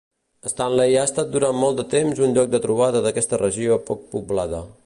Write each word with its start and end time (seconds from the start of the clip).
Stanley 0.51 0.95
ha 1.01 1.03
estat 1.09 1.29
durant 1.35 1.59
molt 1.65 1.77
de 1.81 1.85
temps 1.93 2.23
un 2.29 2.35
lloc 2.39 2.51
de 2.57 2.65
trobada 2.67 3.05
d'aquesta 3.07 3.43
regió 3.47 3.81
poc 3.93 4.07
poblada. 4.17 4.69